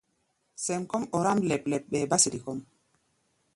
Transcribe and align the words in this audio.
Sɛm 0.63 0.81
kɔ́ʼm 0.89 1.03
ɔráʼm 1.15 1.39
lɛp-lɛp 1.49 1.83
mɛ́ 1.91 2.09
ba 2.09 2.17
sede 2.23 2.39
kɔ́ʼm. 2.45 2.59